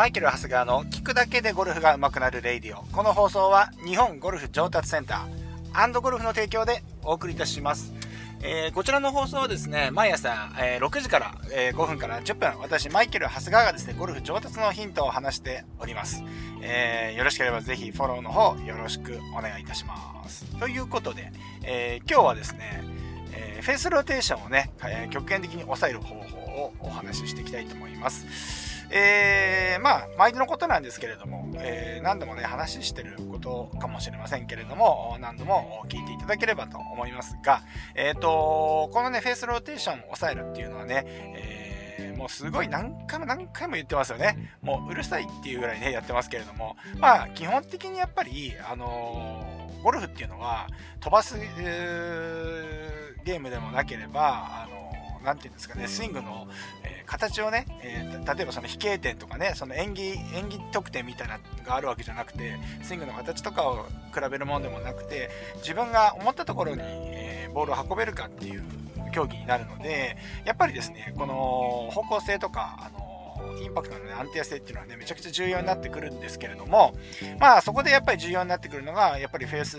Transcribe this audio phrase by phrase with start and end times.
[0.00, 2.84] マイケル・ハスガーの聞くだけでゴルフが上手くなる radio。
[2.86, 7.92] この放送は日本ゴルフ上達センターゴルフの提供でお送りいたします。
[8.42, 16.24] えー、こちらの放送はですね、毎朝、えー、6時から、えー、5分から10分、私、マイケル・ハスガーがですね、ゴルフ上達のヒントを話しております。
[16.62, 20.46] えー、よろしければぜひフォローの方よろしくお願いいたします。
[20.58, 21.30] ということで、
[21.62, 22.82] え、今日はですね、
[23.32, 28.70] えー、フェイスローテーションをね、え極限的に抑える方法をお話ししていきたいと思います。
[28.92, 37.62] えー、まあ、毎度のことなんですけれども、えー、何度もね、話してることかもしれませんけれども、何度も聞いていただければと思いますが、
[37.94, 44.56] えっ、ー、と、このね、フェイスローテーションを抑えるっていうのはね、えー、もうすごい何回も何回も言ってますよね。
[44.60, 50.66] もううるさいっていうぐらいね、やってますけれども、まあ、基本的にやっぱり、あのゴルフっていうのは、
[50.98, 51.36] 飛ばす、
[53.24, 54.80] ゲームでもなければ、あの
[55.24, 56.48] 何て言うんですかね、スイングの、
[56.82, 60.02] えー、形をね、えー、例えばその飛型点とかね、その演技、
[60.34, 68.62] 演技得点みたいなのがあるわけじゃなくて、スイングの形とかを比べるものでもなくて、自分が思ったところに、えー、ボールを運べるかっていう
[69.12, 71.34] 競技になるので、やっぱりですね、この
[71.92, 73.10] 方向性とか、あの
[73.60, 76.94] インパクトの、ね、安定性っていうのはね、めちゃくちゃ重要になってくるんですけれども、
[77.38, 79.78] まあそこでやっぱり重要になってくるのが、やっぱりフェース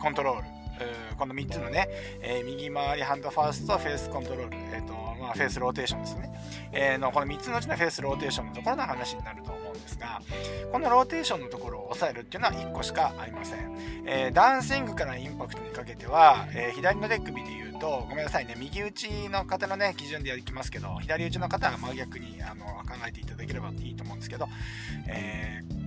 [0.00, 0.61] コントロール。
[1.18, 1.88] この3つのね、
[2.20, 6.32] えー、右回りハンドファースト、フェースコントロール、えーとまあ、フェースローテーションですね、
[6.72, 10.20] えー、のこの3つのうちのフェースローテーションのところの話になると思うんですが、
[10.72, 13.76] このローテーションのところを抑えるっていうのは1個しかありません。
[14.06, 24.48] えー、ダンスイングからインパクトにかけては、え、左の手首で言うと、ごめんなさいね、右打ちの方のね、基準でやりきますけど、左打ちの方は真逆にあの考えていただければいいと思うんですけど、
[25.08, 25.81] えー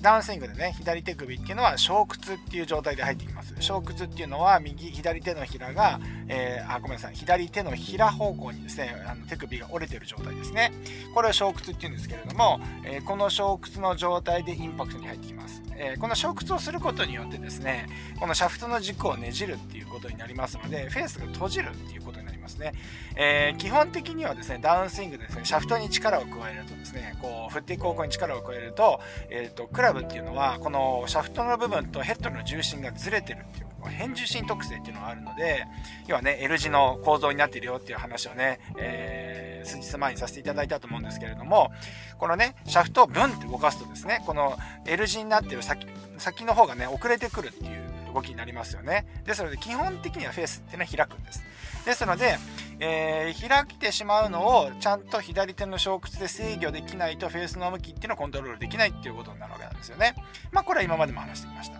[0.00, 3.54] ダウンスイングでね、左手首っていうのは小屈っていう状態で入ってきます。
[3.58, 10.72] 小屈っていうのは右、左手のひらが、えー、あ、ごめんなさい、左手のひら方向にですね、あの手首が折れてる状態ですね。
[11.14, 15.62] これを小屈っていうんですけれども、えー、この小屈の状態でインパクトに入ってきます。
[15.76, 17.86] えー、この小屈をすることによってですね、
[18.20, 22.72] このシャフトの軸をねじるっていうことになりますので、フェースが閉じるっていうことになりますね。
[23.16, 29.00] えー、基本的にはですね、ダウンスイングでですね、シャフトに力を加えるとですね、こう、振っていく方向に力を加えると、
[29.30, 35.64] え、ー、と、クラブっていうのは、このシャフトの部分とヘッドの重心がずれてるっていう、変重心特性っていうのがあるので、
[36.06, 41.70] 要はね、L 字の構造になっているよっていう話をね、えー、数日前にさせていただいたと思うんですけれども、
[42.18, 45.86] このね、シャフトをブンって動かすとですね、この L 字になってる先、
[46.18, 49.06] 先の方がね、遅れてくるっていう動きになりますよね。
[49.24, 51.42] ですので、基本的にはフェースっていうのは開くんです。
[51.84, 52.36] ですので、
[52.80, 60.14] えー、開けてしまうのをちゃんと左手の小屈で制御できないとフェースの向きっていうのをコントロールできないっていうことになるわけなんですよね。
[60.52, 61.78] まあこれは今までも話してきました。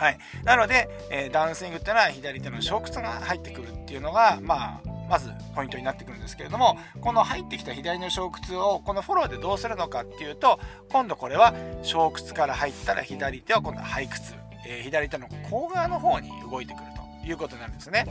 [0.00, 0.18] はい。
[0.44, 10.58] なので、えー、ダウンスイングっていうのは左手の小屈が入ってくるっていうのが、まあ、まずポイントになってくるんですけれども、この入ってきた左の小屈をこのフォローでどうするのかっていうと、
[10.90, 14.34] 今度これは小屈から入ったら左手は今度は背屈、
[14.66, 17.00] えー、左手の甲側の方に動いてくると。
[17.26, 18.06] いうことになるんですね。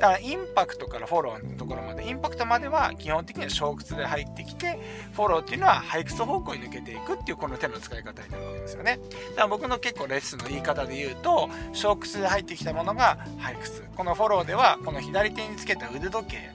[0.00, 4.78] だからインパクトからフォローのところまで、インパクトまでは基本的には小屈で入ってきて、
[5.12, 8.98] フォローっていうのは背屈方向に抜けていくっていうこの手の使い方になるわけですよね。
[9.30, 13.84] だから僕の結構レッスンの言い方で言うと、小屈で入ってきたものが背屈。
[13.94, 16.50] このフォローでは、この左手につけた腕時計、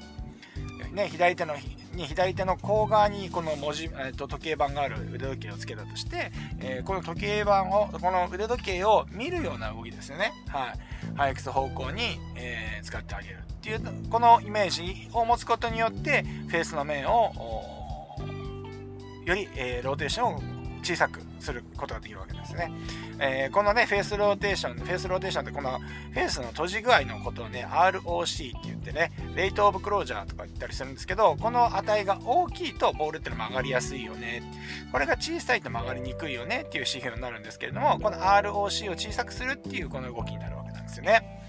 [0.92, 1.56] ね、左手の
[2.00, 10.32] に左手の甲側にこの文字、えー、と時計盤がある腕時計をつけたとして、えー、この時計盤をこの腕時計を見るような動きですよね。
[10.48, 10.74] はい。
[11.16, 17.34] 背屈方向に、えー、使ってあげるっていうこのイメージを持つことによってフェースの面を
[19.26, 22.72] より、え、ローテーションを小さくすることができるわけですね。
[23.19, 34.44] えー、このね、フェースローテーション、フェースローテーションってこのフェースの閉じ具合のことをね、ROC って言ってね、 rate of closure とか言ったりするんですけど、この値が大きいとボールってのは曲がりやすいよね。
[34.91, 41.39] これが小さいと曲がりにくいよねっていう指標になるんですけれども、この ROC を小さくするっていうこの動きになるわけなんですよね。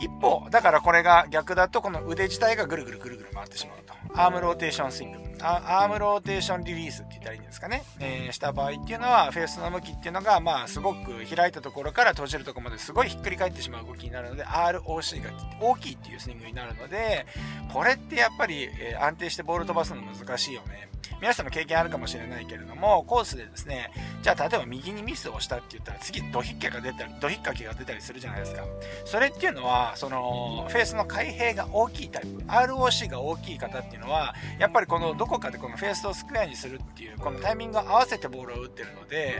[0.00, 3.94] 一方、だからこれが逆だとこの腕自体がぐるぐるぐるぐる回ってしまうと。
[4.20, 5.33] arm rotation swing。
[5.46, 7.84] arm rotation release って言ったらいいんですかね。
[8.00, 15.30] えー、した場合っていうのは、フェースの向きっていうのが、まあ、すごく開いたところから閉じるところまですごいひっくり返ってしまう動きになるので、ROC が
[15.60, 17.26] 大きいっていうスイングになるので、
[17.72, 20.88] これってやっぱり、えー、安定してボール飛ばすの難しいよね。
[21.20, 23.90] 皆さんも経験あるかもしれないけれども、コースでですね、
[24.22, 28.64] じゃあ例えば右にミスをしたって言ったら次ドヒッケが出たり、ドヒッカキが出たりするじゃないですか。
[29.04, 39.38] それっていうのは、その、フェースの開閉が大きいタイプ、ROC が大きい方っていうのは、やっぱりこのどこかでこのフェースをスクエアにするっていう、このタイミングを合わせてボールを打ってるので、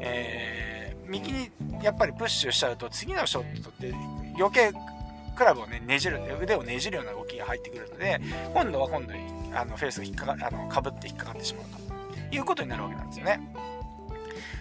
[0.00, 1.50] えー、右に
[1.82, 3.94] やっぱりプッシュしちゃうと次のショットって
[4.36, 4.72] 余計
[5.36, 8.20] クラブをねねじる腕をねじるような動きが入ってくるので
[8.54, 9.12] 今度は今度
[9.54, 11.86] あのフェースが引っかかあのかぶって引っかかってしまうと。
[12.30, 13.40] いうことになるわけなんですよね。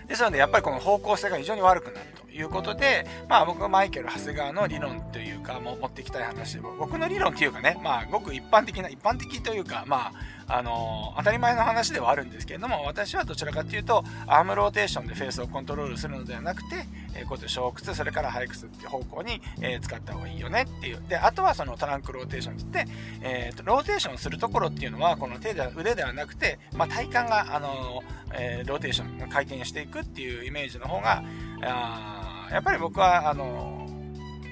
[0.07, 10.11] ですので、やっぱりこの方向性が非常に悪くなるいうことで、まあ僕はマイケル・長谷川の理論というか、もう持ってきたい話、僕の理論というかね、まあごく一般的な、一般的というか、ま
[10.47, 16.85] あ、あのー、当たり前の話ではあるんですけれども、私はどちらかというと、アームローテーションでフェースをコントロールするのではなくて、
[17.15, 21.01] えー、こうやって掌屈、それから背屈っていう方向に、えー、使った方がいいよねっていう。
[21.07, 28.03] で、あとはその trunk rotation って言って、えーと、ローテーションするところっていうのは、この手で腕ではなくて、まあ、体幹が、あの
[28.33, 31.23] えー、ローテーション、回転していくっていうイメージの方が、
[31.63, 33.87] あやっぱり僕は、あの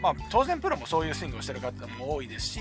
[0.02, 2.60] まあ、当然プロもそういうスイングをしてる方も多いですし、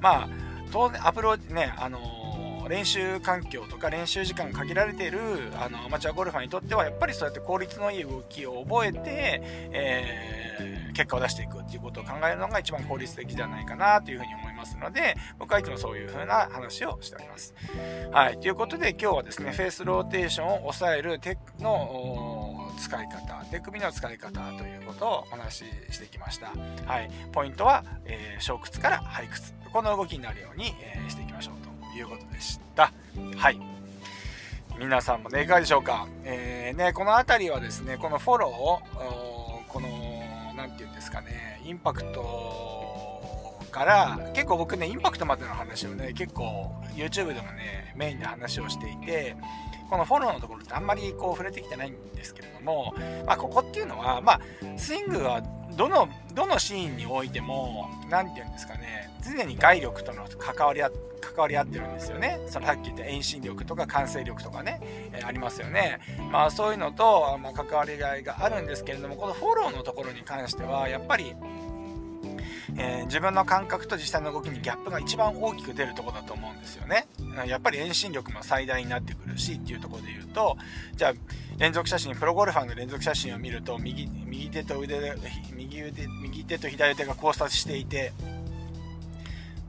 [0.00, 0.28] まあ、
[0.72, 2.34] 当然アプローチね、あの
[2.68, 5.18] 練習環境とか練習時間が限られている
[5.60, 9.42] あのアマチュアゴルファーにとってはやっぱりそうやって効率のいい動きを覚えて、
[9.72, 17.54] えー、結果を出していくっていうことを考えるのが一番効率的じゃないかなというふうに思いますので僕はいつもそういうふうな話をしております。
[18.10, 22.33] はい、ということで今日はですねフェースローテーションを抑えるテクの
[22.78, 26.52] 使い方手首の使い方ということをお話ししてきました。
[26.86, 31.74] はい、ポイントは、えー、小屈から背屈この動きになるように、えー、していきましょうと。
[31.94, 32.92] いうことでした。
[33.36, 33.60] はい。
[34.76, 36.08] 皆さんもね、いかがでしょうか？
[36.24, 38.82] えー、ね、この辺りはですね、このフォローを、
[39.68, 39.88] この、
[40.56, 42.20] 何て言うんですかね、インパクト
[43.74, 49.34] から、結構僕ね、インパクトまでの話をね、結構 YouTube でもね、メインで話をしていて、
[49.90, 52.94] このフォローのところってあんまりこう触れてきてないんですけれども、
[53.26, 54.40] まあ、ここっていうのは、まあ、
[54.76, 55.42] スイングは
[55.76, 62.38] どの、どのシーンにおいても、何て言うんですかね、常に外力との関わり合関わり合ってるんですよね。
[62.46, 64.78] そのさっき言った遠心力とか慣性力とかね、
[65.12, 65.98] えー、ありますよね。
[66.30, 71.34] まあそういうのと、まあ、関わりがいがあるんですけれども、このフォローのところに関しては、やっぱり、
[72.76, 77.06] えー、自分の感覚と実際の動きにギャップが一番大きく出るとこだと思うんですよね。
[77.46, 80.56] やっぱり遠心力も最大になってくるしっていうとこで言うと、
[80.96, 81.12] じゃあ
[81.58, 85.14] 連続写真、プロゴルファーの連続写真を見ると右、右手と腕で、
[85.52, 88.12] 右腕、右手と左手が交差していて、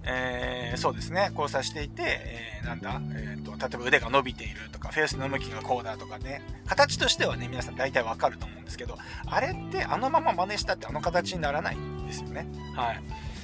[0.04, 11.78] えー、そうですね、交差していて、えー、なんだ、えーと、例えば腕が伸びているとか、フェースの向きがこうだとかね、形としてはね、皆さん大体わかると思うんですけど、あれってあのまま真似したってあの形にならない。
[12.06, 12.48] ですよね。
[12.75, 13.02] はい。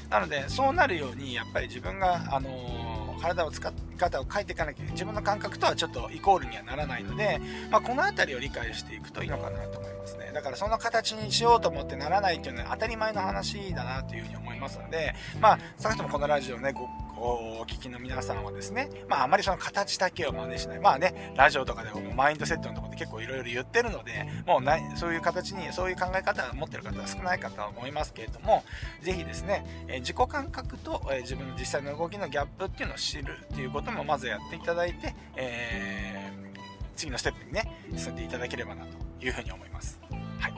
[0.10, 10.32] なので、そうなるように、やっぱり自分が、あのー、体を使い方を変えていかなきゃ自分の感覚とはちょっとイコールにはならないので、まあ、この辺りを理解していくといいのかなと思いますね。
[10.34, 16.90] だからその形にしようと思ってならないっていうのは当たり前の話だなというふうに思いますので、まあ、少なくともこのラジオね、ご
[17.24, 20.80] お聞きの皆さんはですね、まああまりその形だけを真似しない。
[20.80, 28.64] まあね、ラジオとかでもマインドセットのところで結構いろいろ言ってるので、もうないそういう形に、そういう考え方を持ってる方は少ないかとは思いますけれども、
[29.02, 36.60] ぜひですね、え自己感覚と、え自分の実際の動きのギャップっていうのを知るっていうこともまずやっていただいて、えー、
[36.96, 40.00] 次のステップにね、進んでいただければなというふうに思います。
[40.40, 40.54] はい。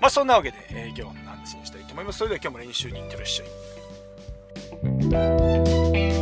[0.00, 2.18] まあそんなわけで、えー、今日は話にしたいと思います。
[2.18, 3.89] それでは今日も練習に行ってらっしゃい。
[5.10, 6.19] Thank you.